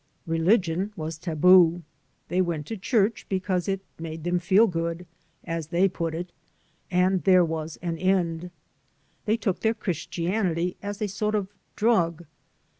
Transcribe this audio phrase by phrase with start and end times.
[0.25, 1.83] Religion was taboo.
[2.27, 5.05] They went to church because it made them feel good,
[5.43, 6.31] as they put it;
[6.89, 8.49] and there was an end.
[9.25, 12.25] They took their Christianity as a sort of drug.